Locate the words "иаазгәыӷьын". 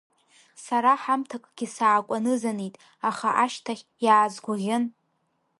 4.05-4.83